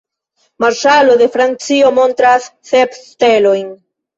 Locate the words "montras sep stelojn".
1.99-3.71